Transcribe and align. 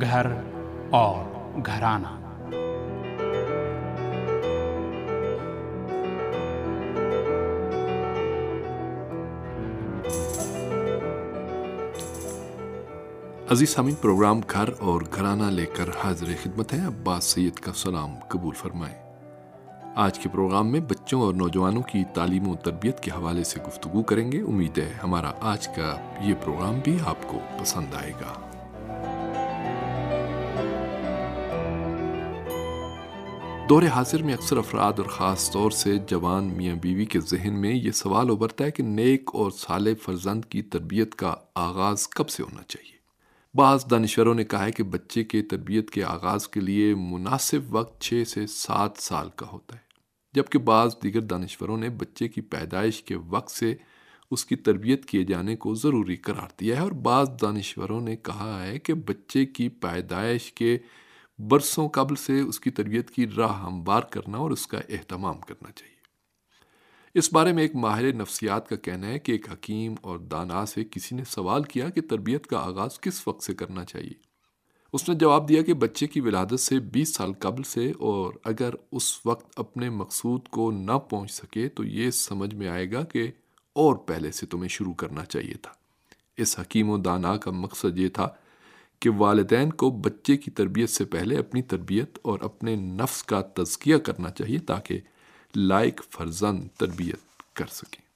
گھر 0.00 0.26
اور 0.90 1.24
گھرانہ۔ 1.66 2.06
عزیز 13.50 13.70
سامعین، 13.70 13.94
پروگرام 13.94 14.40
گھر 14.50 14.68
اور 14.78 15.00
گھرانہ 15.14 15.42
لے 15.42 15.66
کر 15.66 15.88
حاضر 16.04 16.26
خدمت 16.42 16.72
ہے 16.72 16.78
عباس 16.78 17.24
سید 17.24 17.54
کا 17.54 17.72
سلام 17.74 18.14
قبول 18.28 18.54
فرمائیں۔ 18.54 19.14
آج 19.96 20.18
کے 20.18 20.28
پروگرام 20.28 20.72
میں 20.72 20.80
بچوں 20.80 21.20
اور 21.20 21.34
نوجوانوں 21.34 21.82
کی 21.82 22.04
تعلیم 22.14 22.48
و 22.48 22.54
تربیت 22.54 23.00
کے 23.00 23.10
حوالے 23.10 23.44
سے 23.44 23.60
گفتگو 23.66 24.02
کریں 24.02 24.32
گے۔ 24.32 24.40
امید 24.40 24.78
ہے 24.78 24.92
ہمارا 25.02 25.32
آج 25.40 25.68
کا 25.68 25.96
یہ 26.20 26.34
پروگرام 26.44 26.80
بھی 26.84 26.98
آپ 27.06 27.28
کو 27.28 27.38
پسند 27.60 27.94
آئے 27.94 28.10
گا۔ 28.10 28.47
دور 33.68 33.82
حاضر 33.82 34.22
میں 34.22 34.34
اکثر 34.34 34.56
افراد 34.56 34.92
اور 34.96 35.06
خاص 35.06 35.50
طور 35.50 35.70
سے 35.70 35.96
جوان 35.98 36.44
میاں 36.44 36.76
بیوی 36.76 37.04
کے 37.04 37.20
ذہن 37.20 37.60
میں 37.60 37.74
یہ 37.74 37.90
سوال 37.90 38.30
ابھرتا 38.30 38.64
ہے 38.64 38.70
کہ 38.70 38.82
نیک 38.82 39.30
اور 39.32 39.50
صالح 39.50 39.90
فرزند 40.02 40.44
کی 40.44 40.62
تربیت 40.62 41.14
کا 41.14 41.34
آغاز 41.54 42.08
کب 42.08 42.28
سے 42.28 42.42
ہونا 42.42 42.62
چاہیے؟ 42.62 42.96
بعض 43.54 43.84
دانشوروں 43.90 44.34
نے 44.34 44.44
کہا 44.44 44.64
ہے 44.64 44.72
کہ 44.72 44.82
بچے 44.82 45.24
کے 45.24 45.42
تربیت 45.42 45.90
کے 45.90 46.04
آغاز 46.04 46.48
کے 46.48 46.60
لیے 46.60 46.94
مناسب 46.94 47.60
وقت 47.70 48.00
چھ 48.00 48.22
سے 48.28 48.46
سات 48.46 48.90
سال 48.98 49.28
کا 49.36 49.46
ہوتا 49.52 49.76
ہے، 49.76 49.82
جبکہ 50.34 50.58
بعض 50.58 50.96
دیگر 51.02 51.20
دانشوروں 51.20 51.76
نے 51.76 51.88
بچے 51.88 52.28
کی 52.28 52.40
پیدائش 52.40 53.02
کے 53.02 53.16
وقت 53.16 53.50
سے 53.50 53.74
اس 54.30 54.44
کی 54.44 54.56
تربیت 54.56 55.04
کیے 55.04 55.24
جانے 55.24 55.56
کو 55.56 55.74
ضروری 55.74 56.16
قرار 56.16 56.48
دیا 56.60 56.76
ہے 56.76 56.80
اور 56.80 56.92
بعض 56.92 57.28
دانشوروں 57.42 58.00
نے 58.00 58.16
کہا 58.16 58.66
ہے 58.66 58.78
کہ 58.78 58.94
بچے 58.94 59.46
کی 59.46 59.68
پیدائش 59.68 60.52
کے 60.52 60.78
برسوں 61.38 61.88
قبل 61.88 62.14
سے 62.14 62.40
اس 62.40 62.60
کی 62.60 62.70
تربیت 62.70 63.10
کی 63.10 63.26
راہ 63.30 63.62
ہموار 63.62 64.02
کرنا 64.02 64.38
اور 64.38 64.50
اس 64.50 64.66
کا 64.66 64.78
اہتمام 64.88 65.40
کرنا 65.40 65.72
چاہیے۔ 65.72 65.94
اس 67.14 67.32
بارے 67.32 67.52
میں 67.52 67.62
ایک 67.62 67.74
ماہر 67.74 68.12
نفسیات 68.12 68.68
کا 68.68 68.76
کہنا 68.76 69.06
ہے 69.06 69.18
کہ 69.18 69.32
ایک 69.32 69.52
حکیم 69.52 69.94
اور 70.00 70.18
دانا 70.18 70.66
سے 70.66 70.84
کسی 70.90 71.16
نے 71.16 71.22
سوال 71.24 71.62
کیا 71.62 71.88
کہ 71.88 72.00
تربیت 72.00 72.46
کا 72.46 72.58
آغاز 72.58 73.00
کس 73.00 73.28
وقت 73.28 73.42
سے 73.42 73.54
کرنا 73.54 73.84
چاہیے۔ 73.84 74.12
اس 74.92 75.08
نے 75.08 75.14
جواب 75.14 75.48
دیا 75.48 75.62
کہ 75.62 75.74
بچے 75.74 76.06
کی 76.06 76.20
ولادت 76.20 76.60
سے 76.60 76.78
بیس 76.78 77.14
سال 77.14 77.32
قبل 77.38 77.62
سے 77.62 77.92
اور 77.98 78.32
اگر 78.44 78.74
اس 78.92 79.26
وقت 79.26 79.58
اپنے 79.58 79.90
مقصود 79.90 80.48
کو 80.48 80.70
نہ 80.70 80.92
پہنچ 80.92 81.30
سکے 81.30 81.68
تو 81.68 81.84
یہ 81.84 82.10
سمجھ 82.10 82.54
میں 82.54 82.68
آئے 82.68 82.92
گا 82.92 83.02
کہ 83.02 83.30
اور 83.72 83.96
پہلے 83.96 84.32
سے 84.32 84.46
تمہیں 84.46 84.68
شروع 84.68 84.92
کرنا 84.92 85.24
چاہیے 85.24 85.54
تھا۔ 85.54 85.72
اس 86.36 86.58
حکیم 86.60 86.90
و 86.90 86.98
دانا 86.98 87.36
کا 87.36 87.50
مقصد 87.50 87.98
یہ 87.98 88.08
تھا 88.08 88.28
کہ 89.00 89.10
والدین 89.10 89.72
کو 89.72 89.90
بچے 89.90 90.36
کی 90.36 90.50
تربیت 90.50 90.90
سے 90.90 91.04
پہلے 91.04 91.38
اپنی 91.38 91.62
تربیت 91.62 92.18
اور 92.22 92.38
اپنے 92.40 92.76
نفس 92.76 93.22
کا 93.22 93.40
تزکیہ 93.40 93.96
کرنا 93.96 94.30
چاہیے 94.30 94.58
تاکہ 94.58 95.00
لائق 95.56 96.00
فرزند 96.10 96.68
تربیت 96.78 97.42
کر 97.56 97.66
سکیں۔ 97.66 98.08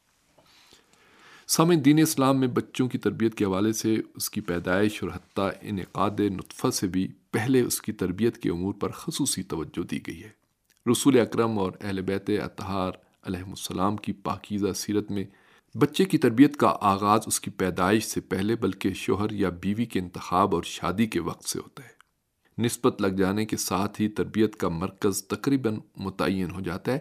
سامع 1.46 1.74
دین 1.84 1.98
اسلام 1.98 2.40
میں 2.40 2.48
بچوں 2.48 2.88
کی 2.88 2.98
تربیت 2.98 3.34
کے 3.34 3.44
حوالے 3.44 3.72
سے 3.72 3.96
اس 4.14 4.30
کی 4.30 4.40
پیدائش 4.40 5.02
اور 5.02 5.10
حتیٰ 5.14 5.50
انعقاد 5.62 6.20
نطفہ 6.20 6.70
سے 6.70 6.86
بھی 6.86 7.08
پہلے 7.30 7.60
اس 7.60 7.82
کی 7.82 7.92
تربیت 7.92 8.38
کے 8.38 8.50
امور 8.50 8.74
پر 8.74 8.90
خصوصی 8.90 9.42
توجہ 9.42 9.82
دی 9.82 9.98
گئی 10.06 10.22
ہے۔ 10.22 10.28
رسول 10.92 11.20
اکرم 11.20 11.58
اور 11.58 11.72
اہل 11.80 12.00
بیت 12.00 12.30
اطہار 12.44 12.92
علیہ 13.22 13.42
السلام 13.46 13.96
کی 13.96 14.12
پاکیزہ 14.12 14.72
سیرت 14.76 15.10
میں 15.10 15.24
بچے 15.74 16.04
کی 16.04 16.18
تربیت 16.18 16.56
کا 16.56 16.76
آغاز 16.80 17.20
اس 17.26 17.40
کی 17.40 17.50
پیدائش 17.50 18.04
سے 18.04 18.20
پہلے 18.20 18.56
بلکہ 18.56 18.94
شوہر 18.94 19.30
یا 19.30 19.48
بیوی 19.48 19.84
کے 19.84 19.98
انتخاب 19.98 20.54
اور 20.54 20.62
شادی 20.62 21.06
کے 21.06 21.20
وقت 21.20 21.48
سے 21.48 21.58
ہوتا 21.58 21.82
ہے۔ 21.82 22.02
نسبت 22.62 23.02
لگ 23.02 23.06
جانے 23.06 23.46
کے 23.46 23.56
ساتھ 23.56 24.00
ہی 24.00 24.08
تربیت 24.08 24.56
کا 24.56 24.68
مرکز 24.68 25.24
تقریباً 25.24 25.78
متعین 25.96 26.50
ہو 26.50 26.60
جاتا 26.60 26.92
ہے، 26.92 26.98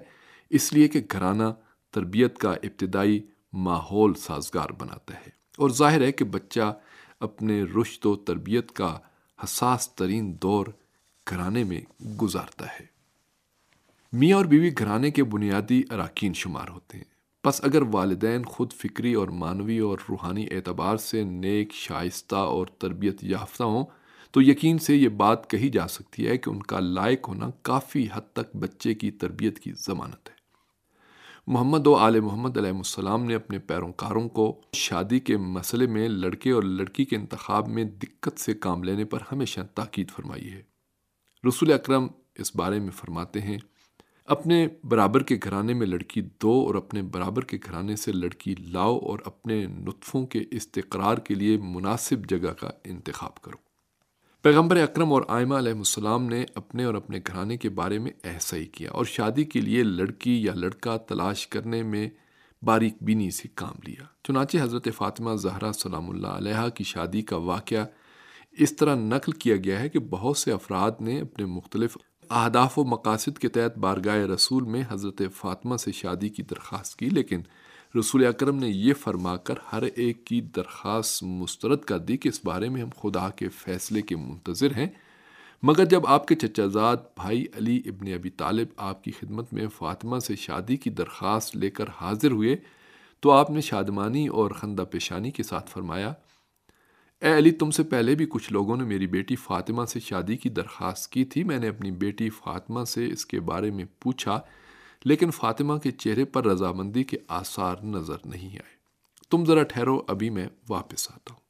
اس 0.49 0.73
لیے 0.73 0.87
کہ 0.87 1.01
گھرانہ 1.11 1.43
تربیت 1.91 2.37
کا 2.37 2.51
ابتدائی 2.51 3.21
ماحول 3.53 4.13
سازگار 4.13 4.69
بناتا 4.69 5.15
ہے۔ 5.15 5.29
اور 5.57 5.69
ظاہر 5.69 6.01
ہے 6.01 6.11
کہ 6.11 6.25
بچہ 6.25 6.79
اپنے 7.19 7.63
رشت 7.63 8.07
و 8.07 8.15
تربیت 8.15 8.71
کا 8.71 8.99
حساس 9.43 9.89
ترین 9.89 10.37
دور 10.41 10.65
گھرانے 11.29 11.63
میں 11.63 11.81
گزارتا 12.21 12.65
ہے۔ 12.67 12.85
میاں 14.13 14.37
اور 14.37 14.45
بیوی 14.45 14.71
گھرانے 14.77 15.11
کے 15.11 15.23
بنیادی 15.23 15.81
اراکین 15.89 16.33
شمار 16.33 16.67
ہوتے 16.69 16.97
ہیں۔ 16.97 17.10
بس 17.45 17.63
اگر 17.63 17.81
والدین 17.81 18.43
خود 18.43 18.73
فکری 18.73 19.13
اور 19.13 19.27
معنوی 19.27 19.79
اور 19.79 19.97
روحانی 20.09 20.47
اعتبار 20.51 20.97
سے 20.97 21.23
نیک، 21.23 21.73
شائستہ 21.73 22.35
اور 22.35 22.67
تربیت 22.67 23.23
یافتہ 23.23 23.63
ہوں، 23.63 23.85
تو 24.31 24.41
یقین 24.41 24.77
سے 24.77 24.95
یہ 24.95 25.09
بات 25.09 25.49
کہی 25.49 25.69
جا 25.69 25.87
سکتی 25.87 26.27
ہے 26.27 26.37
کہ 26.37 26.49
ان 26.49 26.63
کا 26.63 26.79
لائق 26.79 27.27
ہونا 27.27 27.49
کافی 27.61 28.07
حد 28.13 28.21
تک 28.33 28.55
بچے 28.55 28.93
کی 28.93 29.11
تربیت 29.11 29.59
کی 29.59 29.71
ضمانت 29.77 30.29
ہے۔ 30.29 30.35
محمد 31.47 31.87
و 31.87 31.95
آل 31.95 32.19
محمد 32.19 32.57
علیہ 32.57 32.71
السلام 32.71 33.25
نے 33.25 33.35
اپنے 33.35 33.59
پیروکاروں 33.59 34.29
کو 34.29 34.61
شادی 34.73 35.19
کے 35.19 35.37
مسئلے 35.37 35.87
میں 35.87 36.07
لڑکے 36.07 36.51
اور 36.51 36.63
لڑکی 36.63 37.05
کے 37.05 37.15
انتخاب 37.15 37.67
میں 37.67 37.83
دقت 37.83 38.39
سے 38.39 38.53
کام 38.53 38.83
لینے 38.83 39.05
پر 39.05 39.19
ہمیشہ 39.31 39.59
تاکید 39.75 40.09
فرمائی 40.11 40.51
ہے۔ 40.51 40.61
رسول 41.47 41.73
اکرم 41.73 42.07
اس 42.35 42.55
بارے 42.55 42.79
میں 42.79 42.91
فرماتے 42.91 43.41
ہیں 43.41 43.57
اپنے 44.25 44.67
برابر 44.83 45.23
کے 45.23 45.37
گھرانے 45.43 45.73
میں 45.73 45.87
لڑکی 45.87 46.21
دو 46.21 46.51
اور 46.51 46.75
اپنے 46.75 47.01
برابر 47.01 47.45
کے 47.45 47.57
گھرانے 47.65 47.95
سے 47.95 48.11
لڑکی 48.11 48.55
لاؤ 48.59 48.97
اور 48.97 49.19
اپنے 49.25 49.65
نطفوں 49.65 50.25
کے 50.25 50.43
استقرار 50.51 51.17
کے 51.17 51.35
لیے 51.35 51.57
مناسب 51.57 52.29
جگہ 52.29 52.53
کا 52.53 52.69
انتخاب 52.83 53.41
کرو۔ 53.41 53.57
پیغمبر 54.41 54.77
اکرم 54.77 55.13
اور 55.13 55.21
آئمہ 55.27 55.55
علیہ 55.55 55.71
السلام 55.71 56.25
نے 56.25 56.45
اپنے 56.55 56.83
اور 56.83 56.93
اپنے 56.93 57.19
گھرانے 57.27 57.57
کے 57.57 57.69
بارے 57.69 57.99
میں 57.99 58.11
ایسا 58.23 58.57
ہی 58.57 58.65
کیا 58.65 58.91
اور 58.91 59.05
شادی 59.05 59.43
کے 59.43 59.61
لیے 59.61 59.83
لڑکی 59.83 60.43
یا 60.43 60.53
لڑکا 60.53 60.97
تلاش 60.97 61.47
کرنے 61.47 61.83
میں 61.83 62.09
باریک 62.61 62.93
بینی 63.01 63.31
سے 63.31 63.47
کام 63.55 63.75
لیا۔ 63.87 64.03
چنانچہ 64.23 64.57
حضرت 64.61 64.87
فاطمہ 64.95 65.35
زہرا 65.35 65.73
سلام 65.73 66.09
اللہ 66.09 66.27
علیہ 66.27 66.69
کی 66.69 66.83
شادی 66.83 67.21
کا 67.21 67.35
واقعہ 67.35 67.85
اس 68.51 68.75
طرح 68.75 68.95
نقل 68.95 69.31
کیا 69.31 69.55
گیا 69.55 69.79
ہے 69.79 69.89
کہ 69.89 69.99
بہت 69.99 70.37
سے 70.37 70.51
افراد 70.51 70.91
نے 70.99 71.21
اپنے 71.21 71.45
مختلف 71.45 71.97
اہداف 72.33 72.79
و 72.79 72.83
مقاصد 72.83 73.37
کے 73.37 73.47
تحت 73.47 73.77
بارگاہ 73.77 74.15
رسول 74.15 74.63
میں 74.63 74.83
حضرت 74.89 75.21
فاطمہ 75.35 75.77
سے 75.77 75.91
شادی 75.91 76.29
کی 76.29 76.43
درخواست 76.43 76.95
کی، 76.95 77.09
لیکن 77.09 77.41
رسول 77.99 78.25
اکرم 78.25 78.55
نے 78.55 78.69
یہ 78.69 78.93
فرما 78.93 79.37
کر 79.37 79.55
ہر 79.73 79.83
ایک 79.95 80.25
کی 80.25 80.41
درخواست 80.41 81.23
مسترد 81.23 81.79
کر 81.79 81.97
دی 81.97 82.17
کہ 82.17 82.29
اس 82.29 82.39
بارے 82.43 82.69
میں 82.69 82.81
ہم 82.81 82.89
خدا 83.01 83.29
کے 83.29 83.49
فیصلے 83.49 84.01
کے 84.01 84.15
منتظر 84.15 84.75
ہیں۔ 84.75 84.87
مگر 85.63 85.85
جب 85.85 86.07
آپ 86.07 86.27
کے 86.27 86.35
چچا 86.35 86.65
زاد 86.65 86.97
بھائی 87.15 87.45
علی 87.55 87.81
ابن 87.85 88.13
ابی 88.13 88.29
طالب 88.29 88.67
آپ 88.77 89.03
کی 89.03 89.11
خدمت 89.11 89.53
میں 89.53 89.67
فاطمہ 89.67 90.19
سے 90.19 90.35
شادی 90.35 90.77
کی 90.77 90.89
درخواست 90.89 91.57
لے 91.57 91.69
کر 91.69 91.85
حاضر 92.01 92.31
ہوئے 92.31 92.55
تو 93.19 93.31
آپ 93.31 93.49
نے 93.49 93.61
شادمانی 93.61 94.27
اور 94.27 94.51
خندہ 94.51 94.83
پیشانی 94.91 95.31
کے 95.31 95.43
ساتھ 95.43 95.69
فرمایا 95.69 96.13
اے 97.21 97.37
علی، 97.37 97.51
تم 97.51 97.71
سے 97.71 97.83
پہلے 97.83 98.15
بھی 98.15 98.25
کچھ 98.29 98.53
لوگوں 98.53 98.77
نے 98.77 98.83
میری 98.83 99.07
بیٹی 99.07 99.35
فاطمہ 99.35 99.85
سے 99.85 99.99
شادی 99.99 100.37
کی 100.37 100.49
درخواست 100.49 101.11
کی 101.11 101.25
تھی۔ 101.25 101.43
میں 101.43 101.59
نے 101.59 101.67
اپنی 101.67 101.91
بیٹی 101.91 102.29
فاطمہ 102.29 102.83
سے 102.83 103.07
اس 103.07 103.25
کے 103.25 103.39
بارے 103.39 103.71
میں 103.71 103.85
پوچھا، 103.99 104.39
لیکن 105.05 105.31
فاطمہ 105.31 105.77
کے 105.77 105.91
چہرے 105.91 106.25
پر 106.25 106.45
رضامندی 106.45 107.03
کے 107.03 107.17
آثار 107.27 107.75
نظر 107.83 108.15
نہیں 108.25 108.49
آئے۔ 108.49 108.75
تم 109.29 109.45
ذرا 109.45 109.63
ٹھہرو، 109.63 110.01
ابھی 110.07 110.29
میں 110.29 110.47
واپس 110.69 111.11
آتا 111.11 111.33
ہوں۔ 111.33 111.41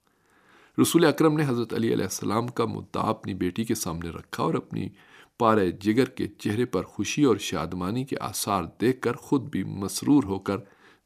رسول 0.81 1.05
اکرم 1.05 1.37
نے 1.37 1.43
حضرت 1.47 1.73
علی 1.73 1.93
علیہ 1.93 2.03
السلام 2.03 2.47
کا 2.47 2.65
مدعا 2.65 3.09
اپنی 3.09 3.33
بیٹی 3.33 3.63
کے 3.63 3.75
سامنے 3.75 4.09
رکھا 4.09 4.43
اور 4.43 4.53
اپنی 4.53 4.89
پارے 5.37 5.71
جگر 5.71 6.05
کے 6.05 6.27
چہرے 6.27 6.65
پر 6.65 6.83
خوشی 6.83 7.23
اور 7.23 7.37
شادمانی 7.37 8.05
کے 8.05 8.15
آثار 8.19 8.63
دیکھ 8.81 9.01
کر 9.01 9.13
خود 9.13 9.49
بھی 9.49 9.63
مسرور 9.63 10.23
ہو 10.23 10.39
کر 10.39 10.57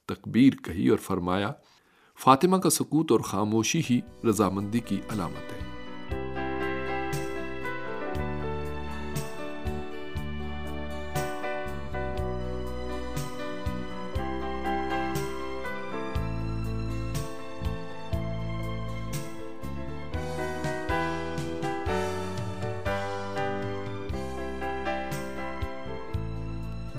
تکبیر 0.05 0.53
کہی 0.63 0.89
اور 0.89 0.97
فرمایا 0.97 1.51
فاطمہ 2.19 2.57
کا 2.57 2.69
سکوت 2.69 3.11
اور 3.11 3.19
خاموشی 3.19 3.81
ہی 3.89 4.01
رضامندی 4.29 4.79
کی 4.79 5.01
علامت 5.09 5.53
ہے۔ 5.53 5.65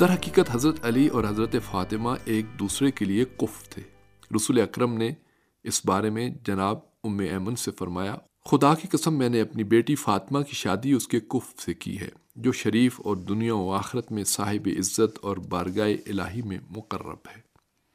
در 0.00 0.12
حقیقت 0.12 0.50
حضرت 0.50 0.86
علی 0.86 1.06
اور 1.06 1.24
حضرت 1.24 1.56
فاطمہ 1.70 2.10
ایک 2.24 2.46
دوسرے 2.58 2.90
کے 2.90 3.04
لیے 3.04 3.24
کف 3.24 3.68
تھے۔ 3.68 3.95
رسول 4.34 4.60
اکرم 4.60 4.92
نے 4.92 5.10
اس 5.64 5.86
بارے 5.86 6.10
میں 6.10 6.28
جناب 6.46 6.78
ام 7.04 7.18
ایمن 7.18 7.56
سے 7.56 7.70
فرمایا، 7.70 8.16
خدا 8.44 8.74
کی 8.74 8.88
قسم 8.88 9.14
میں 9.14 9.28
نے 9.28 9.40
اپنی 9.40 9.64
بیٹی 9.64 9.94
فاطمہ 9.94 10.38
کی 10.38 10.54
شادی 10.54 10.92
اس 10.92 11.08
کے 11.08 11.20
کف 11.20 11.60
سے 11.60 11.74
کی 11.74 12.00
ہے، 12.00 12.08
جو 12.36 12.52
شریف 12.52 13.00
اور 13.04 13.16
دنیا 13.16 13.54
و 13.54 13.72
آخرت 13.72 14.12
میں 14.12 14.24
صاحب 14.24 14.68
عزت 14.78 15.18
اور 15.22 15.36
بارگاہ 15.36 15.88
الہی 16.06 16.42
میں 16.42 16.58
مقرب 16.76 17.28
ہے۔ 17.36 17.40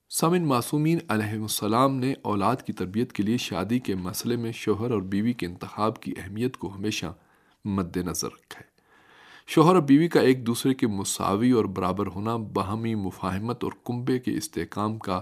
سامن 0.10 0.48
معصومین 0.48 1.00
علیہ 1.08 1.42
السلام 1.42 1.96
نے 1.96 2.14
اولاد 2.22 2.56
کی 2.56 2.74
تربیت 2.74 3.14
کے 3.14 3.24
لیے 3.24 3.38
شادی 3.38 3.80
کے 3.80 3.96
مسئلے 3.96 4.36
میں 4.36 4.52
شوہر 4.52 4.92
اور 4.92 5.02
بیوی 5.02 5.34
کے 5.34 5.46
انتخاب 5.46 6.02
کی 6.02 6.14
اہمیت 6.18 6.58
کو 6.58 6.76
ہمیشہ 6.76 7.14
مد 7.66 7.98
نظر 7.98 8.28
رکھا 8.28 8.60
ہے 8.60 8.70
شوہر 9.48 9.76
اور 9.76 9.82
بیوی 9.82 10.08
کا 10.08 10.20
ایک 10.20 10.48
دوسرے 10.48 10.74
کے 10.74 10.88
مساوی 10.88 11.52
اور 11.52 11.66
برابر 11.66 12.08
ہونا 12.08 12.36
باہمی 12.36 12.96
مفاہمت 12.96 13.64
اور 13.64 13.72
کنبے 13.86 14.20
کے 14.20 14.38
استحکام 14.38 14.98
کا 14.98 15.22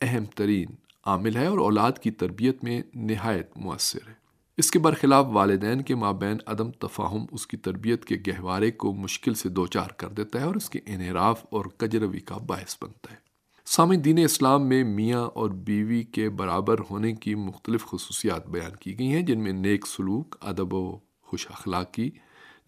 اہم 0.00 0.24
ترین 0.24 0.66
عامل 1.06 1.36
ہے 1.36 1.46
اور 1.46 1.58
اولاد 1.58 1.92
کی 1.92 2.10
تربیت 2.10 2.64
میں 2.64 2.82
نہایت 2.94 3.50
مؤثر 3.56 4.08
ہے۔ 4.08 4.14
اس 4.56 4.70
کے 4.70 4.78
برخلاف 4.78 5.26
والدین 5.28 5.82
کے 5.82 5.94
مابین 5.94 6.36
عدم 6.46 6.70
تفاہم 6.70 7.24
اس 7.32 7.46
کی 7.46 7.56
تربیت 7.56 8.04
کے 8.04 8.16
گہوارے 8.26 8.70
کو 8.70 8.92
مشکل 8.92 9.34
سے 9.34 9.48
دوچار 9.48 9.88
کر 9.88 10.08
دیتا 10.08 10.40
ہے 10.40 10.44
اور 10.44 10.54
اس 10.54 10.70
کے 10.70 10.80
انحراف 10.86 11.46
اور 11.50 11.64
کجروی 11.64 12.20
کا 12.20 12.36
باعث 12.36 12.76
بنتا 12.82 13.12
ہے۔ 13.12 13.16
سامع 13.64 13.94
دین 14.04 14.18
اسلام 14.18 14.68
میں 14.68 14.84
میاں 14.84 15.24
اور 15.24 15.50
بیوی 15.50 16.02
کے 16.02 16.28
برابر 16.28 16.76
ہونے 16.90 17.12
کی 17.12 17.34
مختلف 17.34 17.86
خصوصیات 17.86 18.48
بیان 18.48 18.76
کی 18.76 18.98
گئی 18.98 19.12
ہیں، 19.12 19.22
جن 19.22 19.40
میں 19.40 19.52
نیک 19.52 19.86
سلوک، 19.86 20.36
ادب 20.40 20.74
و 20.74 20.98
خوش 21.22 21.46
اخلاقی 21.50 22.10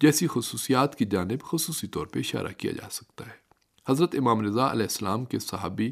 جیسی 0.01 0.27
خصوصیات 0.27 0.95
کی 0.95 1.05
جانب 1.05 1.41
خصوصی 1.43 1.87
طور 1.87 2.07
پہ 2.07 2.19
اشارہ 2.19 2.53
کیا 2.57 2.71
جا 2.71 2.89
سکتا 2.91 3.25
ہے۔ 3.25 3.43
حضرت 3.89 4.15
امام 4.17 4.41
رضا 4.41 4.71
علیہ 4.71 4.83
السلام 4.83 5.25
کے 5.25 5.39
صحابی 5.39 5.91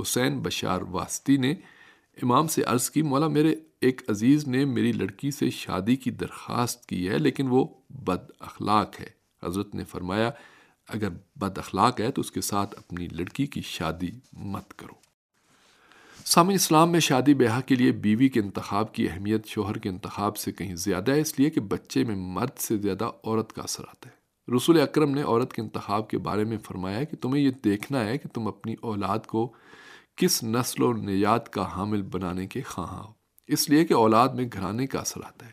حسین 0.00 0.40
بشار 0.40 0.80
واسطی 0.80 1.36
نے 1.36 1.54
امام 2.22 2.46
سے 2.46 2.62
عرض 2.62 2.90
کی، 2.90 3.02
مولا 3.02 3.28
میرے 3.28 3.54
ایک 3.80 4.02
عزیز 4.08 4.48
نے 4.48 4.64
میری 4.64 4.92
لڑکی 4.92 5.30
سے 5.30 5.50
شادی 5.50 5.96
کی 5.96 6.10
درخواست 6.10 6.86
کی 6.86 7.08
ہے، 7.08 7.18
لیکن 7.18 7.46
وہ 7.48 7.64
بد 7.90 8.30
اخلاق 8.40 9.00
ہے۔ 9.00 9.06
حضرت 9.42 9.74
نے 9.74 9.84
فرمایا، 9.84 10.30
اگر 10.88 11.08
بد 11.36 11.58
اخلاق 11.58 12.00
ہے 12.00 12.10
تو 12.10 12.20
اس 12.20 12.30
کے 12.30 12.40
ساتھ 12.40 12.74
اپنی 12.78 13.08
لڑکی 13.12 13.46
کی 13.46 13.60
شادی 13.60 14.10
مت 14.32 14.74
کرو۔ 14.74 15.06
سامع 16.24 16.52
اسلام 16.52 16.92
میں 16.92 17.00
شادی 17.00 17.34
بیاہ 17.34 17.60
کے 17.60 17.74
لیے 17.74 17.92
بیوی 17.92 18.28
کے 18.28 18.40
انتخاب 18.40 18.94
کی 18.94 19.08
اہمیت 19.08 19.46
شوہر 19.46 19.78
کے 19.78 19.88
انتخاب 19.88 20.36
سے 20.36 20.52
کہیں 20.52 20.76
زیادہ 20.76 21.12
ہے، 21.12 21.20
اس 21.20 21.38
لیے 21.38 21.50
کہ 21.50 21.60
بچے 21.60 22.04
میں 22.04 22.16
مرد 22.16 22.58
سے 22.58 22.76
زیادہ 22.76 23.10
عورت 23.24 23.52
کا 23.52 23.62
اثر 23.62 23.84
آتا 23.88 24.10
ہے۔ 24.10 24.16
رسول 24.56 24.80
اکرم 24.80 25.10
نے 25.10 25.22
عورت 25.22 25.52
کے 25.52 25.62
انتخاب 25.62 26.10
کے 26.10 26.18
بارے 26.18 26.44
میں 26.44 26.58
فرمایا 26.58 27.04
کہ 27.04 27.16
تمہیں 27.16 27.42
یہ 27.42 27.50
دیکھنا 27.64 28.04
ہے 28.04 28.18
کہ 28.18 28.28
تم 28.28 28.48
اپنی 28.48 28.74
اولاد 28.80 29.18
کو 29.18 29.52
کس 30.16 30.44
نسل 30.44 30.82
و 30.82 30.92
نیات 30.92 31.52
کا 31.52 31.76
حامل 31.76 32.02
بنانے 32.02 32.46
کے 32.46 32.62
خواہاں 32.62 33.02
ہو۔ 33.04 33.12
اس 33.46 33.70
لیے 33.70 33.84
کہ 33.84 33.94
اولاد 33.94 34.28
میں 34.28 34.48
گھرانے 34.52 34.86
کا 34.86 34.98
اثر 34.98 35.20
آتا 35.24 35.46
ہے۔ 35.46 35.52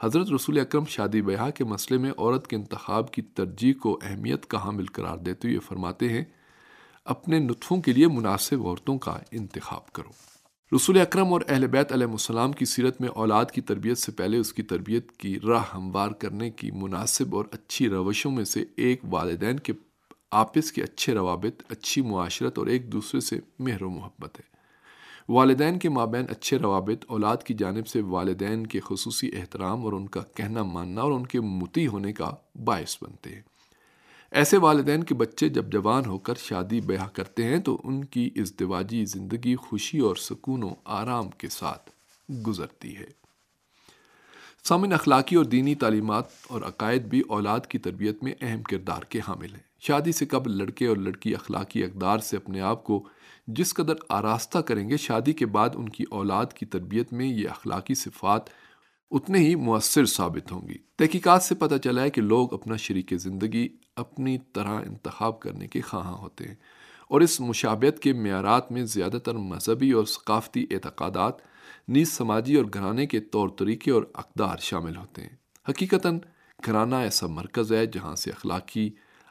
حضرت 0.00 0.30
رسول 0.30 0.58
اکرم 0.58 0.84
شادی 0.84 1.22
بیاہ 1.22 1.50
کے 1.50 1.64
مسئلے 1.64 2.00
میں 2.00 2.10
عورت 2.18 2.46
کے 2.46 2.56
انتخاب 2.56 3.10
کی 3.10 3.22
ترجیح 3.22 3.72
کو 3.82 3.98
اہمیت 4.02 4.46
کا 4.46 4.64
حامل 4.64 4.86
قرار 4.86 5.18
دیتے 5.18 5.48
ہوئے 5.48 5.58
فرماتے 5.58 6.08
ہیں، 6.08 6.24
اپنے 7.04 7.38
نطفوں 7.38 7.82
کے 7.82 7.92
لیے 7.92 8.08
مناسب 8.08 8.66
عورتوں 8.66 8.98
کا 8.98 9.18
انتخاب 9.30 9.92
کرو۔ 9.92 10.10
رسول 10.76 11.00
اکرم 11.00 11.32
اور 11.32 11.40
اہل 11.48 11.66
بیت 11.66 11.92
علیہ 11.92 12.06
السلام 12.06 12.52
کی 12.52 12.64
سیرت 12.64 13.00
میں 13.00 13.08
اولاد 13.08 13.44
کی 13.44 13.60
تربیت 13.60 13.98
سے 13.98 14.12
پہلے 14.12 14.38
اس 14.38 14.52
کی 14.52 14.62
تربیت 14.62 15.12
کی 15.12 15.40
راہ 15.40 15.62
ہموار 15.74 16.08
کرنے 16.08 16.50
کی 16.50 16.70
مناسب 16.70 17.36
اور 17.36 17.44
اچھی 17.52 17.88
روشوں 17.88 18.30
میں 18.30 18.44
سے 18.44 18.64
ایک 18.76 19.00
والدین 19.10 19.58
کے 19.58 19.72
آپس 20.34 20.72
کے 20.72 20.82
اچھے 20.82 21.14
روابط، 21.14 21.62
اچھی 21.68 22.02
معاشرت 22.02 22.58
اور 22.58 22.66
ایک 22.66 22.92
دوسرے 22.92 23.20
سے 23.20 23.40
مہر 23.58 23.82
و 23.82 23.90
محبت 23.90 24.40
ہے۔ 24.40 24.54
والدین 25.28 25.78
کے 25.78 25.88
مابین 25.88 26.24
اچھے 26.28 26.58
روابط، 26.58 27.04
اولاد 27.08 27.36
کی 27.36 27.54
جانب 27.54 27.86
سے 27.86 28.00
والدین 28.00 28.66
کے 28.66 28.80
خصوصی 28.80 29.30
احترام 29.32 29.84
اور 29.84 29.92
ان 29.92 30.08
کا 30.08 30.20
کہنا 30.34 30.62
ماننا 30.62 31.00
اور 31.00 31.12
ان 31.12 31.26
کے 31.26 31.40
متی 31.40 31.86
ہونے 31.86 32.12
کا 32.12 32.34
باعث 32.64 32.96
بنتے 33.02 33.34
ہیں۔ 33.34 33.42
ایسے 34.30 34.56
والدین 34.56 35.04
کے 35.04 35.14
بچے 35.14 35.48
جب 35.48 35.72
جوان 35.72 36.04
ہو 36.06 36.18
کر 36.18 36.34
شادی 36.34 36.80
بیاہ 36.80 37.08
کرتے 37.08 37.44
ہیں 37.44 37.58
تو 37.58 37.80
ان 37.84 38.04
کی 38.04 38.30
ازدواجی 38.36 39.04
زندگی 39.04 39.56
خوشی 39.56 39.98
اور 39.98 40.16
سکون 40.16 40.62
و 40.62 40.70
آرام 40.84 41.30
کے 41.30 41.48
ساتھ 41.48 41.90
گزرتی 42.46 42.96
ہے۔ 42.96 43.06
سامن 44.64 44.92
اخلاقی 44.92 45.36
اور 45.36 45.44
دینی 45.44 45.74
تعلیمات 45.74 46.24
اور 46.48 46.62
عقائد 46.62 47.02
بھی 47.02 47.22
اولاد 47.28 47.60
کی 47.60 47.78
تربیت 47.78 48.22
میں 48.22 48.34
اہم 48.40 48.62
کردار 48.62 49.02
کے 49.02 49.20
حامل 49.28 49.54
ہیں۔ 49.54 49.73
شادی 49.86 50.12
سے 50.12 50.26
قبل 50.26 50.56
لڑکے 50.56 50.86
اور 50.86 50.96
لڑکی 50.96 51.34
اخلاقی 51.34 51.84
اقدار 51.84 52.18
سے 52.18 52.36
اپنے 52.36 52.60
آپ 52.60 52.84
کو 52.84 53.08
جس 53.46 53.74
قدر 53.74 53.94
آراستہ 54.08 54.58
کریں 54.58 54.90
گے، 54.90 54.96
شادی 54.96 55.32
کے 55.32 55.46
بعد 55.46 55.68
ان 55.74 55.88
کی 55.88 56.04
اولاد 56.10 56.46
کی 56.46 56.66
تربیت 56.66 57.12
میں 57.12 57.26
یہ 57.26 57.48
اخلاقی 57.48 57.94
صفات 57.94 58.42
اتنے 59.10 59.38
ہی 59.38 59.54
مؤثر 59.54 60.06
ثابت 60.06 60.52
ہوں 60.52 60.68
گی۔ 60.68 60.74
تحقیقات 60.96 61.42
سے 61.42 61.54
پتہ 61.54 61.74
چلا 61.76 62.02
ہے 62.02 62.10
کہ 62.10 62.22
لوگ 62.22 62.54
اپنا 62.54 62.76
شریک 62.76 63.14
زندگی 63.16 63.68
اپنی 63.96 64.38
طرح 64.52 64.80
انتخاب 64.86 65.40
کرنے 65.40 65.68
کے 65.68 65.80
خواہاں 65.80 66.14
ہوتے 66.14 66.44
ہیں 66.44 66.54
اور 67.08 67.20
اس 67.20 67.40
مشابت 67.40 68.00
کے 68.00 68.12
معیارات 68.12 68.72
میں 68.72 68.84
زیادہ 68.84 69.18
تر 69.24 69.34
مذہبی 69.34 69.90
اور 69.90 70.04
ثقافتی 70.04 70.66
اعتقادات، 70.70 71.34
نیز 71.88 72.12
سماجی 72.12 72.54
اور 72.54 72.64
گھرانے 72.74 73.06
کے 73.06 73.20
طور 73.20 73.48
طریقے 73.48 73.90
اور 73.90 74.02
اقدار 74.14 74.56
شامل 74.60 74.96
ہوتے 74.96 75.22
ہیں۔ 75.22 75.36
حقیقتاً، 75.68 76.18
گھرانہ 76.66 76.96
ایسا 76.96 77.26
مرکز 77.26 77.72
ہے 77.72 77.86
جہاں 77.86 78.14
سے 78.14 78.30
اخلاقی 78.30 78.90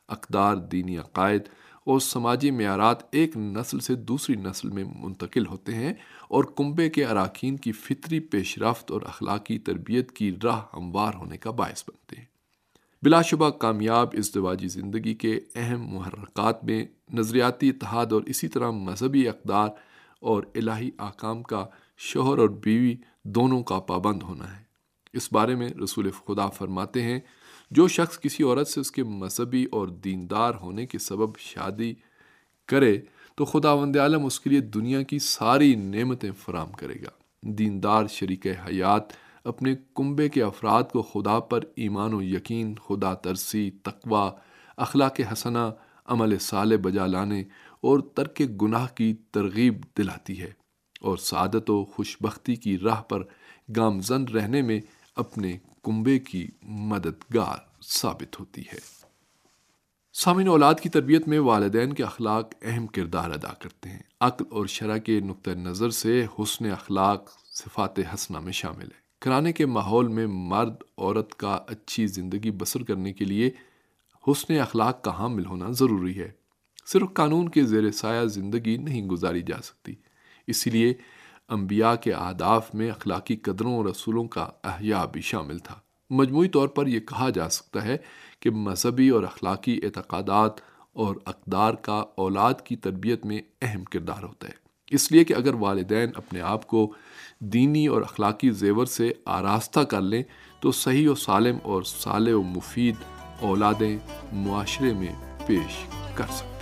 اقدار، 0.10 0.56
دینی 0.56 0.98
عقائد 0.98 1.42
اور 1.86 2.00
سماجی 2.00 2.52
معیارات 2.52 2.98
ایک 3.12 3.38
نسل 3.38 3.80
سے 3.80 3.96
دوسری 3.96 4.36
نسل 4.36 4.70
میں 4.70 4.84
منتقل 4.96 5.48
ہوتے 5.48 5.76
ہیں 5.76 5.94
اور 6.30 6.44
کنبے 6.44 6.90
کے 6.90 7.06
اراکین 7.06 7.58
کی 7.58 7.72
فطری 7.72 8.20
پیش 8.20 8.58
رفت 8.58 8.92
اور 8.92 9.02
اخلاقی 9.02 9.60
تربیت 9.60 10.12
کی 10.12 10.36
راہ 10.44 10.62
ہموار 10.74 11.14
ہونے 11.14 11.38
کا 11.38 11.52
باعث 11.52 11.84
بنتے 11.88 12.16
ہیں۔ 12.16 12.26
بلا 13.04 13.22
شبہ 13.22 13.50
کامیاب، 13.50 14.08
ازدواجی 14.14 14.68
زندگی 14.68 15.14
کے 15.14 15.40
اہم 15.56 15.88
محرکات 15.88 16.64
میں 16.64 16.86
نظریاتی 17.14 17.70
اتحاد 17.70 18.06
اور 18.12 18.22
اسی 18.22 18.48
طرح 18.48 18.72
مذہبی 18.72 19.28
اقدار 19.28 19.70
اور 20.20 20.44
الہی 20.56 20.92
آکام 20.98 21.44
کا 21.44 21.66
شوہر 21.98 22.38
اور 22.38 22.50
بیوی 22.50 22.96
دونوں 23.24 23.64
کا 23.64 23.80
پابند 23.80 24.24
ہونا 24.24 24.58
ہے۔ 24.58 24.64
اس 25.14 25.34
بارے 25.34 25.56
میں 25.56 25.70
رسول 25.84 26.12
خدا 26.12 26.48
فرماتے 26.48 27.02
ہیں 27.02 27.20
جو 27.76 27.88
شخص 27.88 28.20
کسی 28.20 28.44
عورت 28.44 28.68
سے 28.68 28.80
اس 28.80 28.92
کے 28.92 29.04
مذہبی 29.04 29.66
اور 29.72 29.88
دیندار 29.88 30.54
ہونے 30.62 30.86
کے 30.86 31.00
سبب 31.00 31.38
شادی 31.38 31.94
کرے، 32.68 33.02
تو 33.36 33.46
خدا 33.46 33.72
وند 33.74 33.96
عالم 33.96 34.26
اس 34.26 34.40
کے 34.40 34.50
لیے 34.50 34.60
دنیا 34.60 35.02
کی 35.02 35.20
ساری 35.20 35.76
نعمتیں 35.76 36.32
فراہم 36.40 36.72
کرے 36.72 36.94
گا۔ 36.94 37.10
دیندار 37.42 38.08
شریک 38.08 38.48
حیات 38.48 39.04
اپنے 39.44 39.76
کنبے 39.96 40.30
کے 40.30 40.44
افراد 40.44 40.84
کو 40.94 41.02
خدا 41.02 41.40
پر 41.40 41.60
ایمان 41.76 42.14
و 42.14 42.22
یقین، 42.22 42.76
خدا 42.76 43.14
ترسی 43.14 43.72
تقوا 43.72 44.32
اخلاق 44.78 45.20
حسنہ، 45.34 45.70
عمل 46.06 46.38
سال 46.38 46.78
بجا 46.78 47.08
لانے 47.08 47.44
اور 47.82 48.00
ترک 48.00 48.42
گناہ 48.62 48.88
کی 48.96 49.14
ترغیب 49.32 49.84
دلاتی 49.98 50.42
ہے 50.42 50.52
اور 51.02 51.18
سعادت 51.18 51.70
و 51.70 51.86
خوش 51.86 52.18
بختی 52.22 52.56
کی 52.56 52.78
راہ 52.78 53.02
پر 53.02 53.24
گامزن 53.76 54.24
رہنے 54.24 54.62
میں 54.62 54.80
اپنے 55.16 55.58
کنبے 55.84 56.20
کی 56.20 56.48
مددگار 56.62 57.58
ثابت 57.82 58.40
ہوتی 58.40 58.62
ہے۔ 58.62 59.04
سامعین، 60.14 60.48
اولاد 60.48 60.74
کی 60.76 60.90
تربیت 60.90 61.28
میں 61.28 61.40
والدین 61.40 61.94
کے 61.94 62.04
اخلاق 62.04 62.54
اہم 62.62 62.88
کردار 62.88 63.30
ادا 63.30 63.54
کرتے 63.54 63.90
ہیں۔ 63.90 64.00
عقل 64.20 64.46
اور 64.50 64.66
شرح 64.66 64.98
کے 64.98 65.20
نقطۂ 65.20 65.52
نظر 65.52 65.90
سے 65.90 66.26
حسن 66.40 66.72
اخلاق 66.72 67.30
صفات 67.52 68.00
حسنہ 68.00 68.40
میں 68.40 68.54
شامل 68.54 68.84
ہے۔ 68.84 69.04
کرانے 69.22 69.54
کے 69.54 69.66
ماحول 69.66 70.08
میں 70.08 70.28
مرد، 70.28 70.74
عورت 70.98 71.36
کا 71.36 71.60
اچھی 71.68 72.08
زندگی 72.08 72.52
بسر 72.52 72.84
کرنے 72.84 73.14
کے 73.14 73.26
لیے 73.26 73.52
حسن 74.28 74.60
اخلاق 74.60 75.04
کا 75.04 75.18
حامل 75.18 75.46
ہونا 75.46 75.72
ضروری 75.72 76.20
ہے۔ 76.20 76.32
صرف 76.86 77.14
قانون 77.14 77.50
کے 77.50 77.64
زیر 77.64 77.92
سایہ 77.92 78.26
زندگی 78.26 78.78
نہیں 78.78 79.02
گزاری 79.02 79.42
جا 79.42 79.62
سکتی۔ 79.62 79.96
اسی 80.48 80.70
لیے 80.70 80.94
انبیاء 81.50 81.96
کے 81.96 82.14
اہداف 82.14 82.76
میں 82.76 82.90
اخلاقی 82.90 83.36
قدروں 83.36 83.78
اور 83.78 83.86
رسولوں 83.86 84.28
کا 84.28 84.50
احیاء 84.64 85.06
بھی 85.06 85.22
شامل 85.22 85.60
تھا۔ 85.60 85.76
مجموعی 86.10 86.50
طور 86.50 86.68
پر 86.68 86.88
یہ 86.88 87.00
کہا 87.00 87.30
جا 87.30 87.50
سکتا 87.50 87.84
ہے 87.84 87.98
کہ 88.40 88.50
مذہبی 88.50 89.10
اور 89.10 89.24
اخلاقی 89.24 89.80
اعتقادات 89.84 90.52
اور 90.94 91.16
اقدار 91.26 91.74
کا 91.74 92.04
اولاد 92.16 92.54
کی 92.64 92.76
تربیت 92.76 93.26
میں 93.26 93.42
اہم 93.62 93.84
کردار 93.84 94.24
ہوتا 94.24 94.48
ہے۔ 94.48 94.54
اس 94.92 95.12
لیے 95.12 95.24
کہ 95.24 95.34
اگر 95.34 95.54
والدین 95.54 96.10
اپنے 96.16 96.42
آپ 96.42 96.68
کو 96.68 96.94
دینی 97.40 97.88
اور 97.88 98.02
اخلاقی 98.02 98.50
زیور 98.50 98.86
سے 98.86 99.12
آراستہ 99.26 99.80
کر 99.80 100.02
لیں، 100.02 100.24
تو 100.60 100.72
صحیح 100.72 101.10
و 101.10 101.16
سالم 101.16 101.58
اور 101.64 101.84
صالح 101.84 102.34
و 102.34 102.42
مفید 102.42 102.96
اولادیں 103.40 103.98
معاشرے 104.34 104.94
میں 104.94 105.38
پیش 105.48 105.86
کر 106.16 106.26
سکتے 106.30 106.53